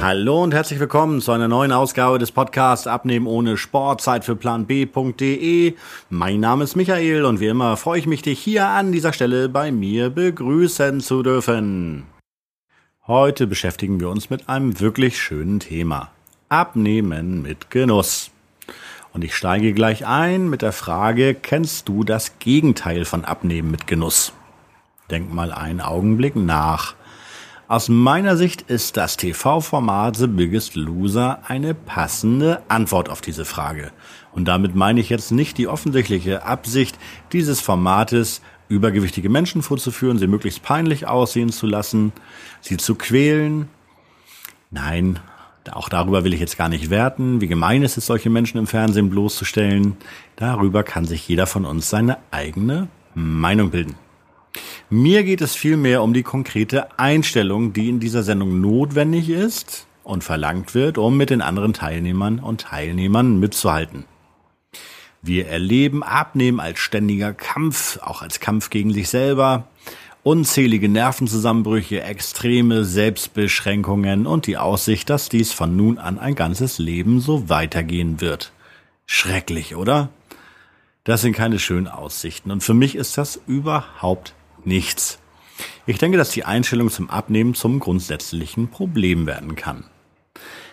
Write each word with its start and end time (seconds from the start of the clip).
Hallo 0.00 0.42
und 0.42 0.54
herzlich 0.54 0.78
willkommen 0.78 1.20
zu 1.20 1.32
einer 1.32 1.48
neuen 1.48 1.72
Ausgabe 1.72 2.18
des 2.18 2.30
Podcasts 2.30 2.86
Abnehmen 2.86 3.26
ohne 3.26 3.56
Sport, 3.56 4.02
Zeit 4.02 4.24
für 4.24 4.36
Plan 4.36 4.66
B.de. 4.66 5.74
Mein 6.10 6.40
Name 6.40 6.62
ist 6.62 6.76
Michael 6.76 7.24
und 7.24 7.40
wie 7.40 7.48
immer 7.48 7.76
freue 7.76 7.98
ich 7.98 8.06
mich, 8.06 8.22
dich 8.22 8.38
hier 8.38 8.68
an 8.68 8.92
dieser 8.92 9.12
Stelle 9.12 9.48
bei 9.48 9.72
mir 9.72 10.10
begrüßen 10.10 11.00
zu 11.00 11.24
dürfen. 11.24 12.04
Heute 13.06 13.46
beschäftigen 13.48 13.98
wir 13.98 14.10
uns 14.10 14.30
mit 14.30 14.48
einem 14.48 14.78
wirklich 14.78 15.20
schönen 15.20 15.58
Thema. 15.58 16.12
Abnehmen 16.48 17.42
mit 17.42 17.70
Genuss. 17.70 18.30
Und 19.12 19.22
ich 19.22 19.34
steige 19.34 19.74
gleich 19.74 20.06
ein 20.06 20.48
mit 20.48 20.62
der 20.62 20.72
Frage, 20.72 21.34
kennst 21.34 21.88
du 21.88 22.04
das 22.04 22.38
Gegenteil 22.38 23.04
von 23.04 23.24
Abnehmen 23.24 23.70
mit 23.70 23.86
Genuss? 23.86 24.32
Denk 25.10 25.32
mal 25.32 25.52
einen 25.52 25.80
Augenblick 25.80 26.36
nach. 26.36 26.94
Aus 27.66 27.90
meiner 27.90 28.38
Sicht 28.38 28.62
ist 28.62 28.96
das 28.96 29.18
TV-Format 29.18 30.16
The 30.16 30.26
Biggest 30.26 30.74
Loser 30.74 31.40
eine 31.46 31.74
passende 31.74 32.62
Antwort 32.68 33.10
auf 33.10 33.20
diese 33.20 33.44
Frage. 33.44 33.92
Und 34.32 34.46
damit 34.46 34.74
meine 34.74 35.00
ich 35.00 35.10
jetzt 35.10 35.32
nicht 35.32 35.58
die 35.58 35.68
offensichtliche 35.68 36.44
Absicht 36.44 36.98
dieses 37.32 37.60
Formates, 37.60 38.40
übergewichtige 38.68 39.28
Menschen 39.28 39.62
vorzuführen, 39.62 40.18
sie 40.18 40.26
möglichst 40.26 40.62
peinlich 40.62 41.06
aussehen 41.06 41.52
zu 41.52 41.66
lassen, 41.66 42.12
sie 42.62 42.78
zu 42.78 42.94
quälen. 42.94 43.68
Nein, 44.70 45.18
auch 45.72 45.88
darüber 45.88 46.24
will 46.24 46.34
ich 46.34 46.40
jetzt 46.40 46.58
gar 46.58 46.68
nicht 46.68 46.90
werten, 46.90 47.40
wie 47.40 47.48
gemein 47.48 47.82
es 47.82 47.96
ist, 47.96 48.06
solche 48.06 48.30
Menschen 48.30 48.58
im 48.58 48.66
Fernsehen 48.66 49.10
bloßzustellen. 49.10 49.96
Darüber 50.36 50.82
kann 50.82 51.04
sich 51.04 51.26
jeder 51.28 51.46
von 51.46 51.64
uns 51.64 51.90
seine 51.90 52.18
eigene 52.30 52.88
Meinung 53.14 53.70
bilden. 53.70 53.96
Mir 54.90 55.24
geht 55.24 55.40
es 55.40 55.54
vielmehr 55.54 56.02
um 56.02 56.14
die 56.14 56.22
konkrete 56.22 56.98
Einstellung, 56.98 57.72
die 57.72 57.88
in 57.88 58.00
dieser 58.00 58.22
Sendung 58.22 58.60
notwendig 58.60 59.28
ist 59.28 59.86
und 60.02 60.24
verlangt 60.24 60.74
wird, 60.74 60.96
um 60.96 61.16
mit 61.16 61.30
den 61.30 61.42
anderen 61.42 61.74
Teilnehmern 61.74 62.38
und 62.38 62.62
Teilnehmern 62.62 63.38
mitzuhalten. 63.38 64.04
Wir 65.20 65.48
erleben 65.48 66.02
Abnehmen 66.02 66.60
als 66.60 66.78
ständiger 66.78 67.34
Kampf, 67.34 67.98
auch 68.02 68.22
als 68.22 68.40
Kampf 68.40 68.70
gegen 68.70 68.92
sich 68.92 69.08
selber, 69.08 69.68
unzählige 70.28 70.90
Nervenzusammenbrüche, 70.90 72.02
extreme 72.02 72.84
Selbstbeschränkungen 72.84 74.26
und 74.26 74.46
die 74.46 74.58
Aussicht, 74.58 75.08
dass 75.08 75.30
dies 75.30 75.52
von 75.52 75.74
nun 75.74 75.96
an 75.96 76.18
ein 76.18 76.34
ganzes 76.34 76.78
Leben 76.78 77.22
so 77.22 77.48
weitergehen 77.48 78.20
wird. 78.20 78.52
Schrecklich, 79.06 79.74
oder? 79.74 80.10
Das 81.02 81.22
sind 81.22 81.32
keine 81.32 81.58
schönen 81.58 81.88
Aussichten 81.88 82.50
und 82.50 82.62
für 82.62 82.74
mich 82.74 82.94
ist 82.94 83.16
das 83.16 83.40
überhaupt 83.46 84.34
nichts. 84.66 85.18
Ich 85.86 85.96
denke, 85.96 86.18
dass 86.18 86.28
die 86.28 86.44
Einstellung 86.44 86.90
zum 86.90 87.08
Abnehmen 87.08 87.54
zum 87.54 87.80
grundsätzlichen 87.80 88.68
Problem 88.68 89.24
werden 89.24 89.56
kann. 89.56 89.84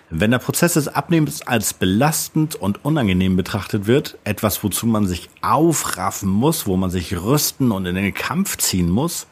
Wenn 0.09 0.31
der 0.31 0.39
Prozess 0.39 0.73
des 0.73 0.89
Abnehmens 0.89 1.43
als 1.43 1.73
belastend 1.73 2.55
und 2.55 2.83
unangenehm 2.83 3.37
betrachtet 3.37 3.87
wird, 3.87 4.17
etwas, 4.25 4.61
wozu 4.65 4.85
man 4.85 5.07
sich 5.07 5.29
aufraffen 5.41 6.29
muss, 6.29 6.67
wo 6.67 6.75
man 6.75 6.89
sich 6.89 7.15
rüsten 7.15 7.71
und 7.71 7.85
in 7.85 7.95
den 7.95 8.13
Kampf 8.13 8.57
ziehen 8.57 8.89
muss, 8.89 9.27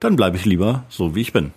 dann 0.00 0.16
bleibe 0.16 0.36
ich 0.36 0.44
lieber 0.44 0.84
so, 0.88 1.14
wie 1.14 1.22
ich 1.22 1.32
bin. 1.32 1.52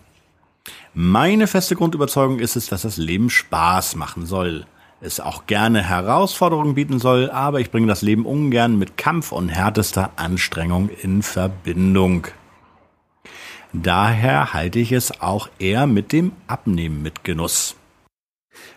Meine 0.93 1.47
feste 1.47 1.75
Grundüberzeugung 1.75 2.39
ist 2.39 2.55
es, 2.55 2.67
dass 2.67 2.81
das 2.81 2.97
Leben 2.97 3.29
Spaß 3.29 3.95
machen 3.95 4.25
soll, 4.25 4.65
es 5.01 5.19
auch 5.19 5.45
gerne 5.45 5.81
Herausforderungen 5.81 6.75
bieten 6.75 6.99
soll, 6.99 7.29
aber 7.31 7.61
ich 7.61 7.71
bringe 7.71 7.87
das 7.87 8.01
Leben 8.01 8.25
ungern 8.25 8.77
mit 8.77 8.97
Kampf 8.97 9.31
und 9.31 9.49
härtester 9.49 10.11
Anstrengung 10.17 10.89
in 10.89 11.21
Verbindung. 11.21 12.27
Daher 13.71 14.53
halte 14.53 14.79
ich 14.79 14.91
es 14.91 15.21
auch 15.21 15.47
eher 15.59 15.87
mit 15.87 16.11
dem 16.11 16.31
Abnehmen 16.47 17.01
mit 17.01 17.23
Genuss. 17.23 17.75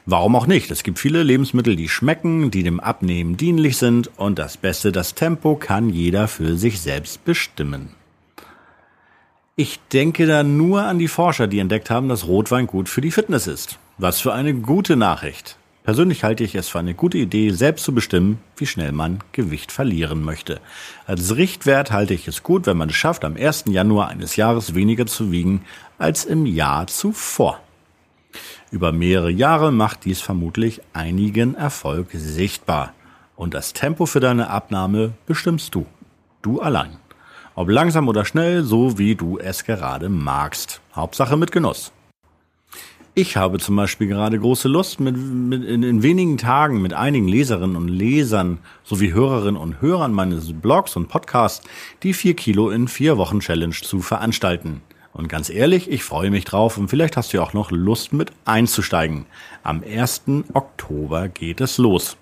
Warum 0.05 0.37
auch 0.37 0.47
nicht? 0.47 0.71
Es 0.71 0.83
gibt 0.83 0.99
viele 0.99 1.23
Lebensmittel, 1.23 1.77
die 1.77 1.89
schmecken, 1.89 2.51
die 2.51 2.63
dem 2.63 2.79
Abnehmen 2.79 3.37
dienlich 3.37 3.77
sind 3.79 4.11
und 4.19 4.39
das 4.39 4.57
Beste, 4.57 4.93
das 4.93 5.15
Tempo 5.15 5.57
kann 5.57 5.91
jeder 5.91 6.29
für 6.29 6.57
sich 6.57 6.81
selbst 6.81 7.25
bestimmen. 7.25 7.95
Ich 9.63 9.79
denke 9.93 10.27
da 10.27 10.43
nur 10.43 10.83
an 10.83 10.99
die 10.99 11.07
Forscher, 11.07 11.47
die 11.47 11.61
entdeckt 11.61 11.89
haben, 11.89 12.09
dass 12.09 12.27
Rotwein 12.27 12.67
gut 12.67 12.89
für 12.89 13.01
die 13.01 13.13
Fitness 13.13 13.47
ist. 13.47 13.79
Was 13.97 14.19
für 14.19 14.35
eine 14.35 14.55
gute 14.55 14.97
Nachricht. 14.97 15.57
Persönlich 15.85 16.25
halte 16.25 16.43
ich 16.43 16.57
es 16.57 16.69
für 16.69 16.81
eine 16.81 16.95
gute 16.95 17.19
Idee, 17.19 17.51
selbst 17.51 17.85
zu 17.85 17.95
bestimmen, 17.95 18.41
wie 18.57 18.67
schnell 18.67 18.91
man 18.91 19.21
Gewicht 19.31 19.71
verlieren 19.71 20.25
möchte. 20.25 20.59
Als 21.07 21.37
Richtwert 21.37 21.93
halte 21.93 22.13
ich 22.13 22.27
es 22.27 22.43
gut, 22.43 22.67
wenn 22.67 22.77
man 22.77 22.89
es 22.89 22.97
schafft, 22.97 23.25
am 23.25 23.37
1. 23.37 23.67
Januar 23.69 24.09
eines 24.09 24.35
Jahres 24.35 24.75
weniger 24.75 25.07
zu 25.07 25.31
wiegen 25.31 25.65
als 25.97 26.25
im 26.25 26.45
Jahr 26.45 26.89
zuvor. 26.89 27.61
Über 28.73 28.91
mehrere 28.91 29.31
Jahre 29.31 29.71
macht 29.71 30.07
dies 30.07 30.21
vermutlich 30.21 30.81
einigen 30.93 31.55
Erfolg 31.55 32.09
sichtbar. 32.13 32.95
Und 33.37 33.55
das 33.55 33.75
Tempo 33.75 34.07
für 34.07 34.19
deine 34.19 34.51
Abnahme 34.51 35.13
bestimmst 35.27 35.77
du. 35.77 35.87
Du 36.43 36.61
allein. 36.61 36.99
Ob 37.55 37.69
langsam 37.69 38.09
oder 38.09 38.25
schnell, 38.25 38.63
so 38.63 38.99
wie 38.99 39.15
du 39.15 39.39
es 39.39 39.65
gerade 39.65 40.09
magst. 40.09 40.81
Hauptsache 40.95 41.37
mit 41.37 41.53
Genuss. 41.53 41.93
Ich 43.15 43.37
habe 43.37 43.59
zum 43.59 43.77
Beispiel 43.77 44.07
gerade 44.07 44.39
große 44.39 44.69
Lust, 44.69 44.99
mit, 44.99 45.15
mit 45.19 45.63
in, 45.65 45.83
in, 45.83 46.03
wenigen 46.03 46.39
Tagen 46.39 46.81
mit 46.81 46.95
einigen 46.95 47.29
Leserinnen 47.29 47.77
und 47.77 47.89
Lesern 47.89 48.59
sowie 48.85 49.13
Hörerinnen 49.13 49.61
und 49.61 49.83
Hörern 49.83 50.15
meines 50.15 50.59
Blogs 50.59 50.97
und 50.97 51.09
Podcasts 51.09 51.67
die 52.03 52.15
4 52.15 52.35
Kilo 52.35 52.71
in 52.71 52.89
4 52.89 53.19
Wochen 53.19 53.41
Challenge 53.41 53.75
zu 53.75 54.01
veranstalten. 54.01 54.81
Und 55.13 55.29
ganz 55.29 55.51
ehrlich, 55.51 55.91
ich 55.91 56.05
freue 56.05 56.31
mich 56.31 56.47
drauf 56.47 56.79
und 56.79 56.89
vielleicht 56.89 57.19
hast 57.19 57.35
du 57.35 57.37
ja 57.37 57.43
auch 57.43 57.53
noch 57.53 57.71
Lust 57.71 58.15
mit 58.15 58.33
einzusteigen. 58.47 59.27
Am 59.63 59.83
1. 59.87 60.23
Oktober 60.55 61.29
geht 61.29 61.61
es 61.61 61.77
los. 61.77 62.17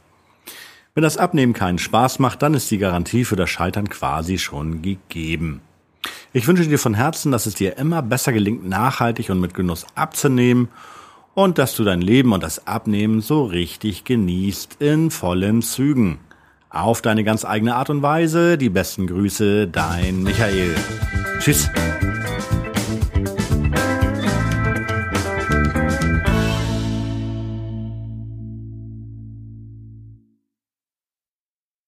Wenn 1.00 1.04
das 1.04 1.16
Abnehmen 1.16 1.54
keinen 1.54 1.78
Spaß 1.78 2.18
macht, 2.18 2.42
dann 2.42 2.52
ist 2.52 2.70
die 2.70 2.76
Garantie 2.76 3.24
für 3.24 3.34
das 3.34 3.48
Scheitern 3.48 3.88
quasi 3.88 4.36
schon 4.36 4.82
gegeben. 4.82 5.62
Ich 6.34 6.46
wünsche 6.46 6.68
dir 6.68 6.78
von 6.78 6.92
Herzen, 6.92 7.32
dass 7.32 7.46
es 7.46 7.54
dir 7.54 7.78
immer 7.78 8.02
besser 8.02 8.34
gelingt, 8.34 8.68
nachhaltig 8.68 9.30
und 9.30 9.40
mit 9.40 9.54
Genuss 9.54 9.86
abzunehmen 9.94 10.68
und 11.32 11.56
dass 11.56 11.74
du 11.74 11.84
dein 11.84 12.02
Leben 12.02 12.34
und 12.34 12.42
das 12.42 12.66
Abnehmen 12.66 13.22
so 13.22 13.46
richtig 13.46 14.04
genießt 14.04 14.76
in 14.80 15.10
vollen 15.10 15.62
Zügen. 15.62 16.18
Auf 16.68 17.00
deine 17.00 17.24
ganz 17.24 17.46
eigene 17.46 17.76
Art 17.76 17.88
und 17.88 18.02
Weise. 18.02 18.58
Die 18.58 18.68
besten 18.68 19.06
Grüße, 19.06 19.68
dein 19.68 20.22
Michael. 20.22 20.74
Tschüss. 21.38 21.70